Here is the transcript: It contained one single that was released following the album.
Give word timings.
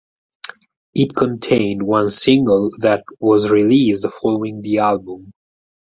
It 0.95 1.15
contained 1.15 1.83
one 1.83 2.09
single 2.09 2.71
that 2.79 3.03
was 3.19 3.51
released 3.51 4.03
following 4.19 4.61
the 4.61 4.79
album. 4.79 5.31